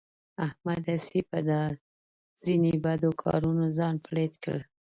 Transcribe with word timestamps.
احمد 0.47 0.81
هسې 0.91 1.19
په 1.29 1.37
دا 1.49 1.63
ځنې 2.41 2.73
بدو 2.83 3.11
کارونو 3.23 3.63
ځان 3.77 3.95
پلیت 4.05 4.33
کړ. 4.43 4.59